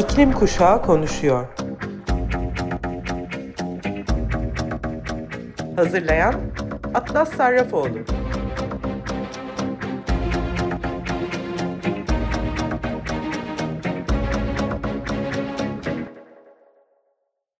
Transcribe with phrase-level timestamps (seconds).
[0.00, 1.46] İklim Kuşağı konuşuyor.
[5.76, 6.34] Hazırlayan
[6.94, 7.98] Atlas Sarrafoğlu.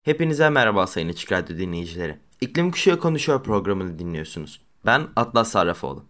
[0.02, 2.18] Hepinize merhaba sayın Açık Radyo dinleyicileri.
[2.40, 4.62] İklim Kuşağı Konuşuyor programını dinliyorsunuz.
[4.86, 6.04] Ben Atlas Sarrafoğlu.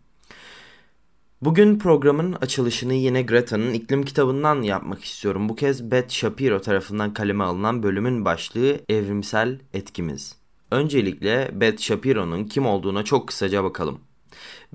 [1.43, 5.49] Bugün programın açılışını yine Greta'nın iklim kitabından yapmak istiyorum.
[5.49, 10.37] Bu kez Beth Shapiro tarafından kaleme alınan bölümün başlığı Evrimsel Etkimiz.
[10.71, 14.01] Öncelikle Beth Shapiro'nun kim olduğuna çok kısaca bakalım.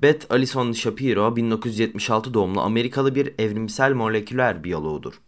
[0.02, 5.20] Beth Alison Shapiro 1976 doğumlu Amerikalı bir evrimsel moleküler biyoloğudur.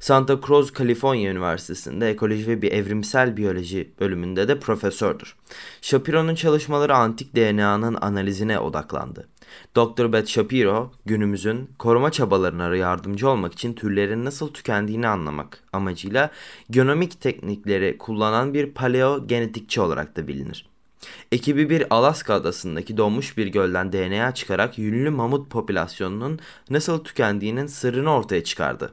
[0.00, 5.36] Santa Cruz, Kaliforniya Üniversitesi'nde ekoloji ve bir evrimsel biyoloji bölümünde de profesördür.
[5.82, 9.28] Shapiro'nun çalışmaları antik DNA'nın analizine odaklandı.
[9.76, 10.12] Dr.
[10.12, 16.30] Beth Shapiro, günümüzün koruma çabalarına yardımcı olmak için türlerin nasıl tükendiğini anlamak amacıyla
[16.70, 20.66] genomik teknikleri kullanan bir paleo genetikçi olarak da bilinir.
[21.32, 26.38] Ekibi bir Alaska adasındaki donmuş bir gölden DNA çıkarak yünlü mamut popülasyonunun
[26.70, 28.92] nasıl tükendiğinin sırrını ortaya çıkardı.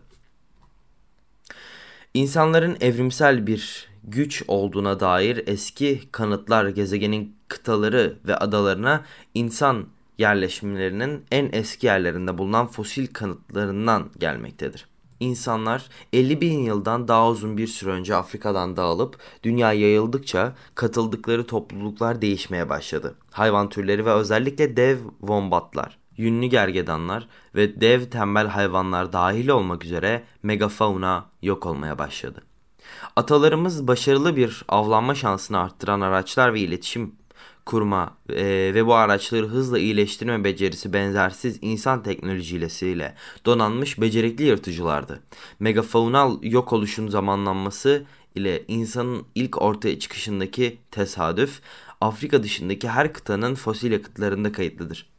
[2.14, 11.50] İnsanların evrimsel bir güç olduğuna dair eski kanıtlar gezegenin kıtaları ve adalarına insan yerleşimlerinin en
[11.54, 14.88] eski yerlerinde bulunan fosil kanıtlarından gelmektedir.
[15.20, 22.22] İnsanlar 50 bin yıldan daha uzun bir süre önce Afrika'dan dağılıp dünya yayıldıkça katıldıkları topluluklar
[22.22, 23.16] değişmeye başladı.
[23.32, 30.24] Hayvan türleri ve özellikle dev vombatlar, yünlü gergedanlar ve dev tembel hayvanlar dahil olmak üzere
[30.44, 32.44] megafauna yok olmaya başladı.
[33.16, 37.16] Atalarımız başarılı bir avlanma şansını arttıran araçlar ve iletişim
[37.66, 45.20] kurma e, ve bu araçları hızla iyileştirme becerisi benzersiz insan teknolojisiyle donanmış becerikli yırtıcılardı.
[45.60, 51.62] Megafaunal yok oluşun zamanlanması ile insanın ilk ortaya çıkışındaki tesadüf
[52.02, 55.13] Afrika dışındaki her kıtanın fosil yakıtlarında kayıtlıdır.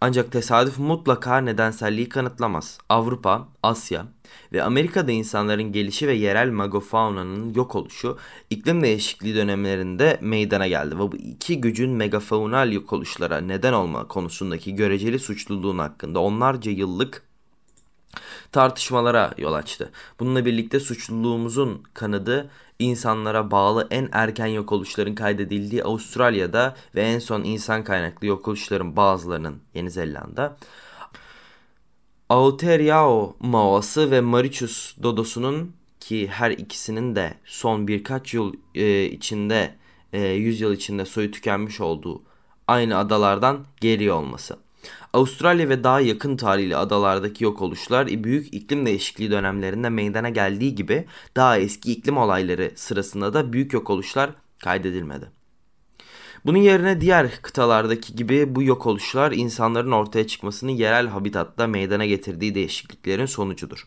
[0.00, 2.78] Ancak tesadüf mutlaka nedenselliği kanıtlamaz.
[2.88, 4.06] Avrupa, Asya
[4.52, 8.18] ve Amerika'da insanların gelişi ve yerel megafaunanın yok oluşu
[8.50, 14.74] iklim değişikliği dönemlerinde meydana geldi ve bu iki gücün megafaunal yok oluşlara neden olma konusundaki
[14.74, 17.22] göreceli suçluluğun hakkında onlarca yıllık
[18.52, 19.92] tartışmalara yol açtı.
[20.20, 27.44] Bununla birlikte suçluluğumuzun kanadı insanlara bağlı en erken yok oluşların kaydedildiği Avustralya'da ve en son
[27.44, 30.56] insan kaynaklı yok oluşların bazılarının Yeni Zelanda
[32.28, 39.74] Aotearoa Maoası ve Mauritius dodosunun ki her ikisinin de son birkaç yıl e, içinde,
[40.12, 42.22] e, yüzyıl içinde soyu tükenmiş olduğu
[42.68, 44.65] aynı adalardan geri olması.
[45.12, 51.06] Avustralya ve daha yakın tarihli adalardaki yok oluşlar büyük iklim değişikliği dönemlerinde meydana geldiği gibi
[51.36, 54.30] daha eski iklim olayları sırasında da büyük yok oluşlar
[54.64, 55.30] kaydedilmedi.
[56.44, 62.54] Bunun yerine diğer kıtalardaki gibi bu yok oluşlar insanların ortaya çıkmasını yerel habitatta meydana getirdiği
[62.54, 63.86] değişikliklerin sonucudur.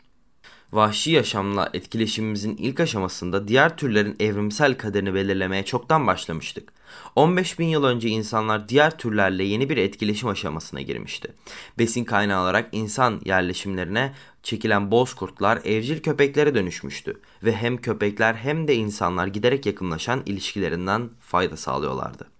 [0.71, 6.73] Vahşi yaşamla etkileşimimizin ilk aşamasında diğer türlerin evrimsel kaderini belirlemeye çoktan başlamıştık.
[7.15, 11.33] 15 bin yıl önce insanlar diğer türlerle yeni bir etkileşim aşamasına girmişti.
[11.79, 14.13] Besin kaynağı olarak insan yerleşimlerine
[14.43, 21.57] çekilen bozkurtlar evcil köpeklere dönüşmüştü ve hem köpekler hem de insanlar giderek yakınlaşan ilişkilerinden fayda
[21.57, 22.38] sağlıyorlardı.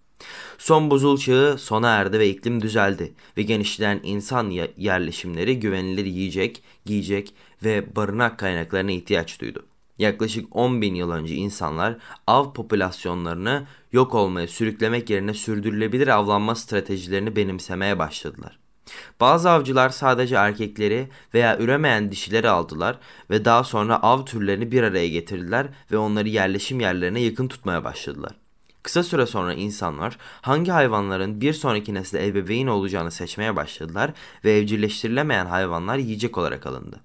[0.58, 7.34] Son buzul çağı sona erdi ve iklim düzeldi ve genişleyen insan yerleşimleri güvenilir yiyecek, giyecek
[7.64, 9.66] ve barınak kaynaklarına ihtiyaç duydu.
[9.98, 11.98] Yaklaşık 10 bin yıl önce insanlar
[12.28, 18.60] av popülasyonlarını yok olmaya sürüklemek yerine sürdürülebilir avlanma stratejilerini benimsemeye başladılar.
[19.20, 22.98] Bazı avcılar sadece erkekleri veya üremeyen dişileri aldılar
[23.30, 28.32] ve daha sonra av türlerini bir araya getirdiler ve onları yerleşim yerlerine yakın tutmaya başladılar.
[28.84, 34.12] Kısa süre sonra insanlar hangi hayvanların bir sonraki nesle ebeveyn olacağını seçmeye başladılar
[34.46, 37.00] ve evcilleştirilemeyen hayvanlar yiyecek olarak alındı.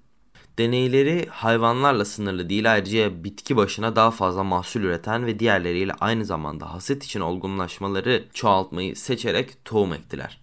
[0.57, 6.73] Deneyleri hayvanlarla sınırlı değil ayrıca bitki başına daha fazla mahsul üreten ve diğerleriyle aynı zamanda
[6.73, 10.41] haset için olgunlaşmaları çoğaltmayı seçerek tohum ektiler.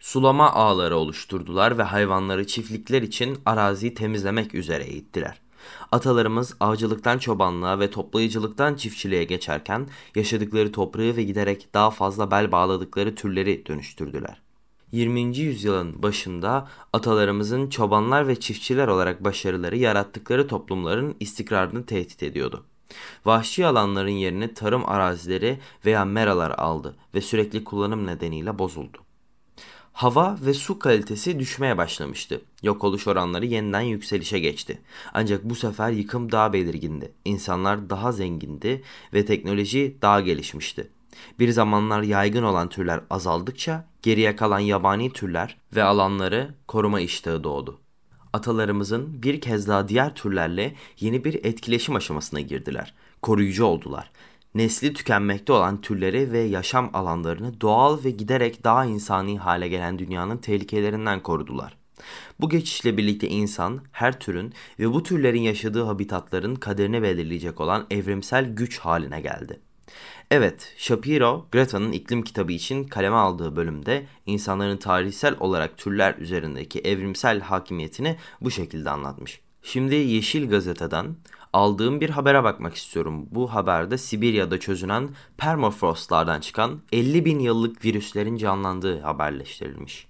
[0.00, 5.43] Sulama ağları oluşturdular ve hayvanları çiftlikler için araziyi temizlemek üzere eğittiler.
[5.92, 13.14] Atalarımız avcılıktan çobanlığa ve toplayıcılıktan çiftçiliğe geçerken yaşadıkları toprağı ve giderek daha fazla bel bağladıkları
[13.14, 14.42] türleri dönüştürdüler.
[14.92, 15.38] 20.
[15.38, 22.64] yüzyılın başında atalarımızın çobanlar ve çiftçiler olarak başarıları yarattıkları toplumların istikrarını tehdit ediyordu.
[23.24, 29.03] Vahşi alanların yerini tarım arazileri veya meralar aldı ve sürekli kullanım nedeniyle bozuldu.
[29.94, 32.40] Hava ve su kalitesi düşmeye başlamıştı.
[32.62, 34.80] Yok oluş oranları yeniden yükselişe geçti.
[35.12, 37.12] Ancak bu sefer yıkım daha belirgindi.
[37.24, 38.82] İnsanlar daha zengindi
[39.14, 40.90] ve teknoloji daha gelişmişti.
[41.38, 47.80] Bir zamanlar yaygın olan türler azaldıkça geriye kalan yabani türler ve alanları koruma iştahı doğdu.
[48.32, 52.94] Atalarımızın bir kez daha diğer türlerle yeni bir etkileşim aşamasına girdiler.
[53.22, 54.10] Koruyucu oldular
[54.54, 60.36] nesli tükenmekte olan türleri ve yaşam alanlarını doğal ve giderek daha insani hale gelen dünyanın
[60.36, 61.76] tehlikelerinden korudular.
[62.40, 68.44] Bu geçişle birlikte insan her türün ve bu türlerin yaşadığı habitatların kaderini belirleyecek olan evrimsel
[68.44, 69.60] güç haline geldi.
[70.30, 77.40] Evet, Shapiro, Greta'nın iklim kitabı için kaleme aldığı bölümde insanların tarihsel olarak türler üzerindeki evrimsel
[77.40, 79.40] hakimiyetini bu şekilde anlatmış.
[79.62, 81.16] Şimdi Yeşil Gazete'den
[81.54, 83.26] aldığım bir habere bakmak istiyorum.
[83.30, 90.06] Bu haberde Sibirya'da çözünen permafrostlardan çıkan 50 bin yıllık virüslerin canlandığı haberleştirilmiş.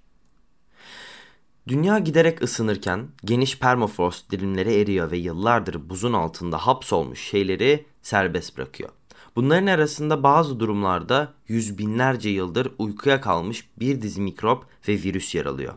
[1.67, 8.89] Dünya giderek ısınırken geniş permafrost dilimleri eriyor ve yıllardır buzun altında hapsolmuş şeyleri serbest bırakıyor.
[9.35, 15.45] Bunların arasında bazı durumlarda yüz binlerce yıldır uykuya kalmış bir dizi mikrop ve virüs yer
[15.45, 15.73] alıyor.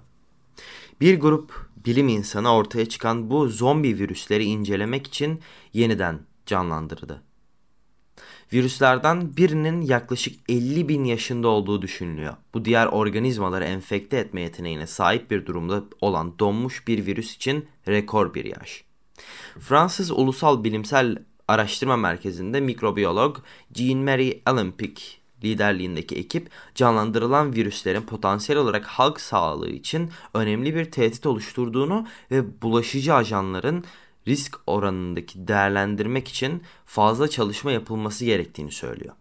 [1.00, 5.40] Bir grup bilim insanı ortaya çıkan bu zombi virüsleri incelemek için
[5.72, 7.22] yeniden canlandırdı.
[8.52, 12.34] Virüslerden birinin yaklaşık 50 bin yaşında olduğu düşünülüyor.
[12.54, 18.34] Bu diğer organizmaları enfekte etme yeteneğine sahip bir durumda olan donmuş bir virüs için rekor
[18.34, 18.84] bir yaş.
[19.58, 21.16] Fransız Ulusal Bilimsel
[21.48, 23.38] Araştırma Merkezi'nde mikrobiyolog
[23.74, 32.06] Jean-Marie Allenpick liderliğindeki ekip canlandırılan virüslerin potansiyel olarak halk sağlığı için önemli bir tehdit oluşturduğunu
[32.30, 33.84] ve bulaşıcı ajanların
[34.28, 39.14] risk oranındaki değerlendirmek için fazla çalışma yapılması gerektiğini söylüyor.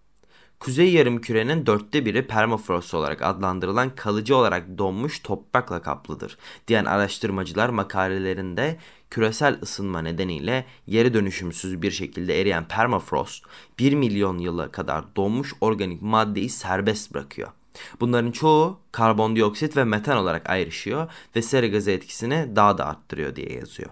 [0.60, 6.38] Kuzey yarımkürenin dörtte biri permafrost olarak adlandırılan kalıcı olarak donmuş toprakla kaplıdır
[6.68, 8.78] diyen araştırmacılar makalelerinde
[9.10, 13.46] küresel ısınma nedeniyle yere dönüşümsüz bir şekilde eriyen permafrost
[13.80, 17.50] 1 milyon yıla kadar donmuş organik maddeyi serbest bırakıyor.
[18.00, 23.54] Bunların çoğu karbondioksit ve metan olarak ayrışıyor ve sera gazı etkisini daha da arttırıyor diye
[23.54, 23.90] yazıyor.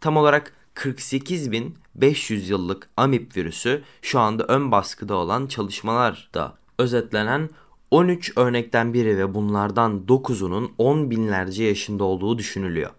[0.00, 7.50] Tam olarak 48.500 yıllık amip virüsü şu anda ön baskıda olan çalışmalarda özetlenen
[7.90, 12.90] 13 örnekten biri ve bunlardan 9'unun 10 binlerce yaşında olduğu düşünülüyor.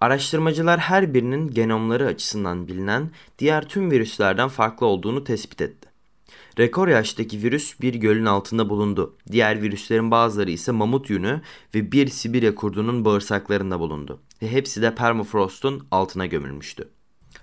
[0.00, 5.88] Araştırmacılar her birinin genomları açısından bilinen diğer tüm virüslerden farklı olduğunu tespit etti.
[6.58, 9.16] Rekor yaştaki virüs bir gölün altında bulundu.
[9.32, 11.40] Diğer virüslerin bazıları ise mamut yünü
[11.74, 14.20] ve bir Sibirya kurdunun bağırsaklarında bulundu.
[14.42, 16.88] Ve hepsi de permafrostun altına gömülmüştü.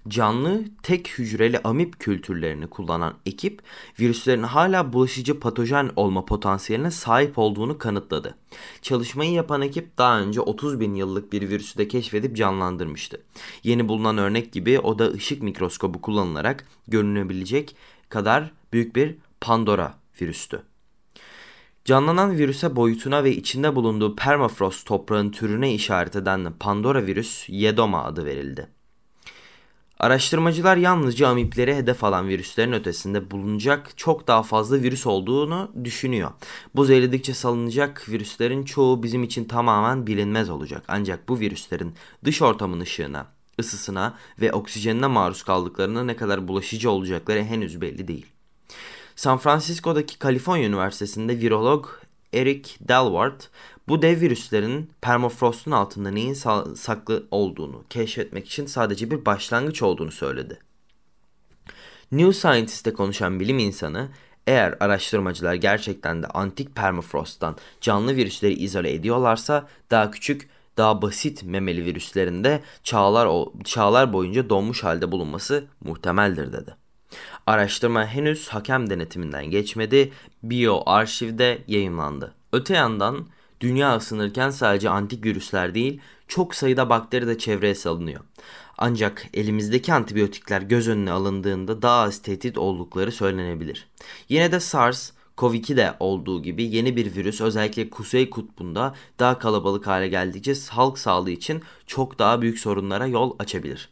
[0.08, 3.62] Canlı tek hücreli amip kültürlerini kullanan ekip
[4.00, 8.38] virüslerin hala bulaşıcı patojen olma potansiyeline sahip olduğunu kanıtladı.
[8.82, 13.22] Çalışmayı yapan ekip daha önce 30 bin yıllık bir virüsü de keşfedip canlandırmıştı.
[13.64, 17.76] Yeni bulunan örnek gibi o da ışık mikroskobu kullanılarak görünebilecek
[18.10, 20.64] kadar büyük bir Pandora virüstü.
[21.86, 28.26] Canlanan virüse boyutuna ve içinde bulunduğu permafrost toprağın türüne işaret eden Pandora virüs Yedoma adı
[28.26, 28.68] verildi.
[30.00, 36.32] Araştırmacılar yalnızca amipleri hedef alan virüslerin ötesinde bulunacak çok daha fazla virüs olduğunu düşünüyor.
[36.76, 40.84] Buz eridikçe salınacak virüslerin çoğu bizim için tamamen bilinmez olacak.
[40.88, 43.28] Ancak bu virüslerin dış ortamın ışığına,
[43.60, 48.26] ısısına ve oksijenine maruz kaldıklarına ne kadar bulaşıcı olacakları henüz belli değil.
[49.16, 51.88] San Francisco'daki Kaliforniya Üniversitesi'nde virolog
[52.34, 53.50] Eric Delwart
[53.88, 56.34] bu dev virüslerin permafrostun altında neyin
[56.76, 60.60] saklı olduğunu keşfetmek için sadece bir başlangıç olduğunu söyledi.
[62.12, 64.10] New Scientist'te konuşan bilim insanı
[64.48, 71.86] eğer araştırmacılar gerçekten de antik permafrosttan canlı virüsleri izole ediyorlarsa daha küçük, daha basit memeli
[71.86, 76.83] virüslerinde çağlar, çağlar boyunca donmuş halde bulunması muhtemeldir dedi.
[77.48, 80.12] Araştırma henüz hakem denetiminden geçmedi,
[80.44, 82.34] BioArşiv'de yayınlandı.
[82.54, 83.28] Öte yandan
[83.60, 88.22] dünya ısınırken sadece antik virüsler değil, çok sayıda bakteri de çevreye salınıyor.
[88.78, 93.88] Ancak elimizdeki antibiyotikler göz önüne alındığında daha az tehdit oldukları söylenebilir.
[94.30, 100.08] Yine de SARS, Covid-2'de olduğu gibi yeni bir virüs özellikle Kuzey Kutbu'nda daha kalabalık hale
[100.08, 103.90] geldikçe halk sağlığı için çok daha büyük sorunlara yol açabilir.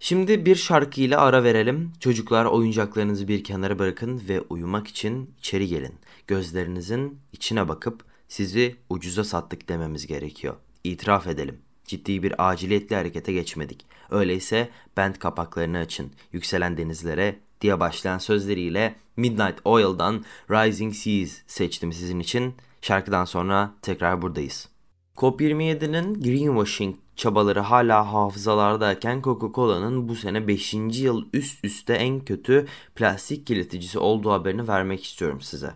[0.00, 1.92] Şimdi bir şarkı ile ara verelim.
[2.00, 5.94] Çocuklar oyuncaklarınızı bir kenara bırakın ve uyumak için içeri gelin.
[6.26, 10.56] Gözlerinizin içine bakıp sizi ucuza sattık dememiz gerekiyor.
[10.84, 11.58] İtiraf edelim.
[11.84, 13.86] Ciddi bir aciliyetle harekete geçmedik.
[14.10, 16.12] Öyleyse band kapaklarını açın.
[16.32, 22.54] Yükselen denizlere diye başlayan sözleriyle Midnight Oil'dan Rising Seas seçtim sizin için.
[22.82, 24.68] Şarkıdan sonra tekrar buradayız.
[25.16, 30.74] COP27'nin greenwashing çabaları hala hafızalardayken Coca-Cola'nın bu sene 5.
[30.74, 35.70] yıl üst üste en kötü plastik kirleticisi olduğu haberini vermek istiyorum size.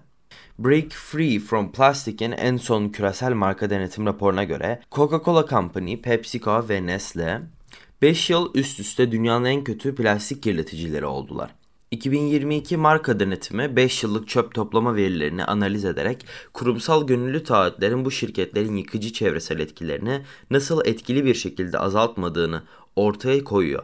[0.59, 6.87] Break Free from Plastic'in en son küresel marka denetim raporuna göre Coca-Cola Company, PepsiCo ve
[6.87, 7.43] Nestle
[8.03, 11.60] 5 yıl üst üste dünyanın en kötü plastik kirleticileri oldular.
[11.91, 18.77] 2022 marka denetimi 5 yıllık çöp toplama verilerini analiz ederek kurumsal gönüllü taahhütlerin bu şirketlerin
[18.77, 22.63] yıkıcı çevresel etkilerini nasıl etkili bir şekilde azaltmadığını
[22.97, 23.83] ortaya koyuyor.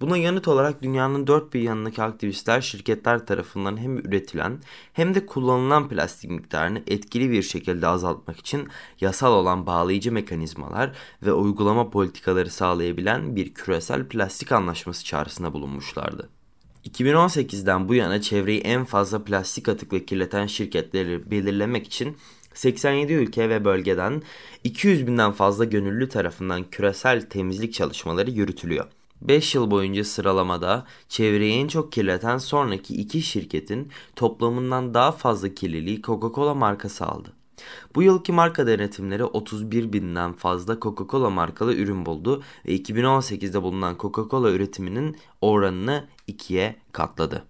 [0.00, 4.62] Buna yanıt olarak dünyanın dört bir yanındaki aktivistler şirketler tarafından hem üretilen
[4.92, 8.68] hem de kullanılan plastik miktarını etkili bir şekilde azaltmak için
[9.00, 16.37] yasal olan bağlayıcı mekanizmalar ve uygulama politikaları sağlayabilen bir küresel plastik anlaşması çağrısında bulunmuşlardı.
[16.84, 22.16] 2018'den bu yana çevreyi en fazla plastik atıkla kirleten şirketleri belirlemek için
[22.54, 24.22] 87 ülke ve bölgeden
[24.64, 28.86] 200 binden fazla gönüllü tarafından küresel temizlik çalışmaları yürütülüyor.
[29.22, 36.00] 5 yıl boyunca sıralamada çevreyi en çok kirleten sonraki iki şirketin toplamından daha fazla kirliliği
[36.00, 37.37] Coca-Cola markası aldı.
[37.94, 44.50] Bu yılki marka denetimleri 31 binden fazla Coca-Cola markalı ürün buldu ve 2018'de bulunan Coca-Cola
[44.50, 47.44] üretiminin oranını ikiye katladı.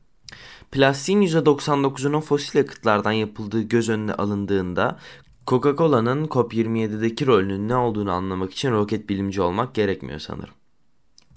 [0.72, 4.98] Plastiğin %99'unun fosil yakıtlardan yapıldığı göz önüne alındığında
[5.46, 10.54] Coca-Cola'nın COP27'deki rolünün ne olduğunu anlamak için roket bilimci olmak gerekmiyor sanırım.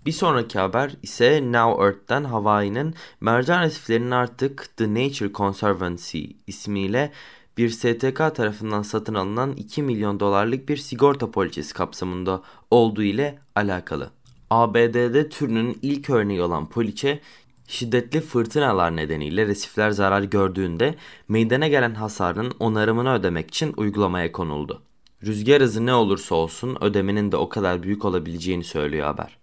[0.05, 7.11] Bir sonraki haber ise Now Earth'ten Hawaii'nin mercan resiflerinin artık The Nature Conservancy ismiyle
[7.57, 12.41] bir STK tarafından satın alınan 2 milyon dolarlık bir sigorta poliçesi kapsamında
[12.71, 14.09] olduğu ile alakalı.
[14.49, 17.19] ABD'de türünün ilk örneği olan poliçe
[17.67, 20.95] şiddetli fırtınalar nedeniyle resifler zarar gördüğünde
[21.27, 24.81] meydana gelen hasarın onarımını ödemek için uygulamaya konuldu.
[25.25, 29.37] Rüzgar hızı ne olursa olsun ödemenin de o kadar büyük olabileceğini söylüyor haber.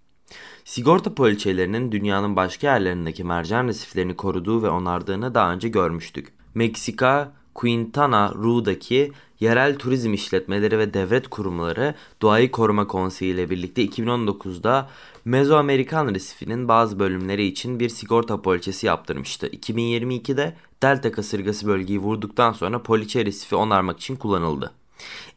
[0.65, 6.33] Sigorta poliçelerinin dünyanın başka yerlerindeki mercan resiflerini koruduğu ve onardığını daha önce görmüştük.
[6.55, 14.89] Meksika, Quintana Roo'daki yerel turizm işletmeleri ve devlet kurumları Doğayı Koruma Konseyi ile birlikte 2019'da
[15.25, 19.47] Mezoamerikan resifinin bazı bölümleri için bir sigorta poliçesi yaptırmıştı.
[19.47, 24.73] 2022'de Delta kasırgası bölgeyi vurduktan sonra poliçe resifi onarmak için kullanıldı.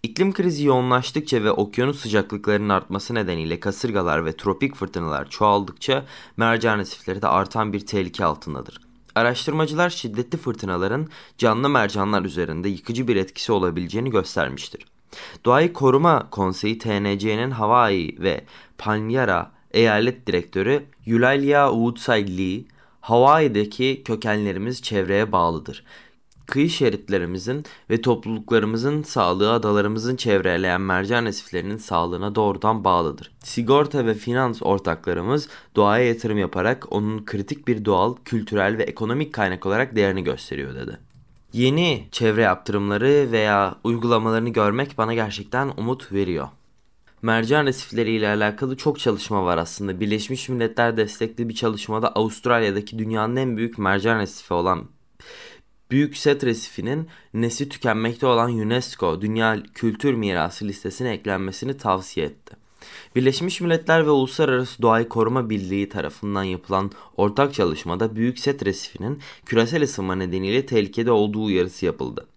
[0.04, 6.06] İklim krizi yoğunlaştıkça ve okyanus sıcaklıklarının artması nedeniyle kasırgalar ve tropik fırtınalar çoğaldıkça
[6.38, 8.91] mercan resifleri de artan bir tehlike altındadır.
[9.16, 14.86] Araştırmacılar şiddetli fırtınaların canlı mercanlar üzerinde yıkıcı bir etkisi olabileceğini göstermiştir.
[15.46, 18.44] Doğayı Koruma Konseyi TNC'nin Hawaii ve
[18.78, 22.64] Palmyra Eyalet Direktörü Eulalia Woodside
[23.02, 25.84] Hawaii'deki kökenlerimiz çevreye bağlıdır
[26.52, 33.32] kıyı şeritlerimizin ve topluluklarımızın sağlığı adalarımızın çevreleyen mercan resiflerinin sağlığına doğrudan bağlıdır.
[33.44, 39.66] Sigorta ve finans ortaklarımız doğaya yatırım yaparak onun kritik bir doğal, kültürel ve ekonomik kaynak
[39.66, 40.98] olarak değerini gösteriyor dedi.
[41.54, 46.48] Yeni çevre yaptırımları veya uygulamalarını görmek bana gerçekten umut veriyor.
[47.22, 50.00] Mercan resifleri ile alakalı çok çalışma var aslında.
[50.00, 54.88] Birleşmiş Milletler destekli bir çalışmada Avustralya'daki dünyanın en büyük mercan resifi olan
[55.92, 62.56] Büyük Set Resifi'nin nesli tükenmekte olan UNESCO Dünya Kültür Mirası listesine eklenmesini tavsiye etti.
[63.16, 69.84] Birleşmiş Milletler ve Uluslararası Doğayı Koruma Birliği tarafından yapılan ortak çalışmada Büyük Set Resifi'nin küresel
[69.84, 72.28] ısınma nedeniyle tehlikede olduğu uyarısı yapıldı.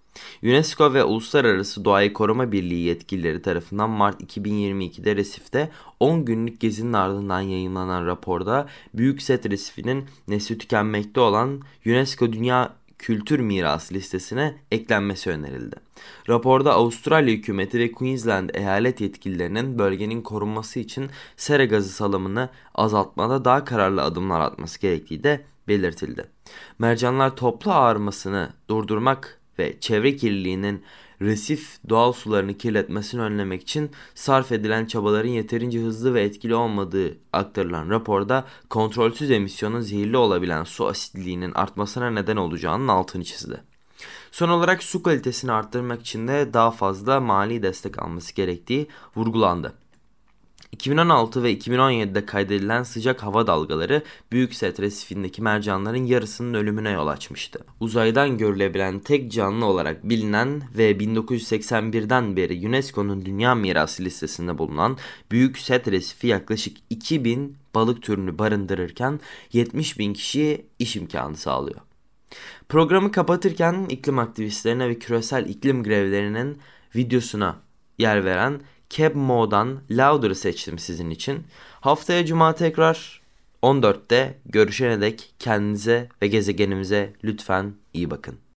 [0.43, 5.71] UNESCO ve Uluslararası Doğayı Koruma Birliği yetkilileri tarafından Mart 2022'de resifte
[6.01, 13.41] 10 günlük gezinin ardından yayınlanan raporda Büyük Set Resifi'nin nesli tükenmekte olan UNESCO Dünya kültür
[13.41, 15.77] mirası listesine eklenmesi önerildi.
[16.29, 23.65] Raporda Avustralya hükümeti ve Queensland eyalet yetkililerinin bölgenin korunması için sera gazı salımını azaltmada daha
[23.65, 26.25] kararlı adımlar atması gerektiği de belirtildi.
[26.79, 30.83] Mercanlar toplu ağarmasını durdurmak ve çevre kirliliğinin
[31.25, 37.91] resif doğal sularını kirletmesini önlemek için sarf edilen çabaların yeterince hızlı ve etkili olmadığı aktarılan
[37.91, 43.61] raporda kontrolsüz emisyonun zehirli olabilen su asitliliğinin artmasına neden olacağının altını çizdi.
[44.31, 49.84] Son olarak su kalitesini arttırmak için de daha fazla mali destek alması gerektiği vurgulandı.
[50.75, 54.03] 2016 ve 2017'de kaydedilen sıcak hava dalgaları
[54.33, 57.65] Büyük Set resifindeki mercanların yarısının ölümüne yol açmıştı.
[57.81, 64.99] Uzaydan görülebilen tek canlı olarak bilinen ve 1981'den beri UNESCO'nun Dünya Mirası listesinde bulunan
[65.31, 69.21] Büyük Set resifi yaklaşık 2000 balık türünü barındırırken
[69.53, 71.81] 70 bin kişiye iş imkanı sağlıyor.
[72.69, 76.59] Programı kapatırken iklim aktivistlerine ve küresel iklim grevlerinin
[76.97, 77.57] videosuna
[77.99, 78.61] yer veren
[78.91, 81.47] Cab Mo'dan Louder'ı seçtim sizin için.
[81.81, 83.23] Haftaya cuma tekrar
[83.63, 88.44] 14'te görüşene dek kendinize ve gezegenimize lütfen iyi bakın.